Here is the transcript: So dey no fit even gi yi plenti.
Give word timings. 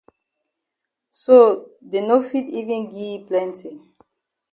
So 1.23 1.35
dey 1.89 2.03
no 2.07 2.17
fit 2.29 2.47
even 2.59 2.81
gi 2.93 3.05
yi 3.13 3.23
plenti. 3.27 3.69